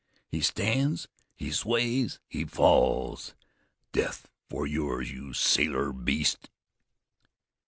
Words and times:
"He 0.31 0.41
stands, 0.41 1.07
he 1.35 1.51
sways, 1.51 2.19
he 2.27 2.43
falls! 2.43 3.35
Death 3.91 4.27
for 4.49 4.65
yours, 4.65 5.11
you 5.11 5.31
sailor 5.33 5.93
beast!" 5.93 6.49